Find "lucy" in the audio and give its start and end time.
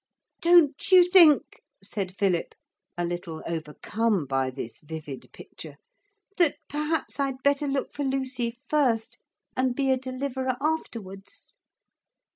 8.03-8.57